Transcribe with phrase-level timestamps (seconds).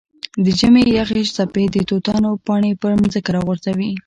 [0.43, 3.91] د ژمي یخې څپې د توتانو پاڼې پر ځمکه راغورځوي.